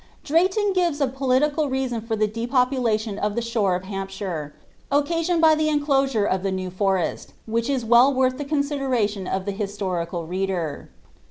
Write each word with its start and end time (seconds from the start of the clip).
Drayton 0.23 0.73
gires 0.73 0.99
a 0.99 1.05
political 1.07 1.69
reason 1.69 2.01
for 2.01 2.17
(he 2.17 2.25
depopulation 2.25 3.19
of 3.19 3.37
ihe 3.37 3.43
shore 3.43 3.75
of 3.75 3.83
ihnnpebire, 3.83 4.49
occasioned 4.91 5.41
by 5.41 5.53
the 5.53 5.67
enclosnre 5.67 6.25
of 6.27 6.41
the 6.41 6.51
New 6.51 6.71
Forest, 6.71 7.33
which 7.45 7.69
is 7.69 7.85
well 7.85 8.11
worth 8.11 8.39
the 8.39 8.45
conaideraiion 8.45 9.31
of 9.31 9.45
the 9.45 9.51
historical 9.51 10.25
reader. 10.25 10.89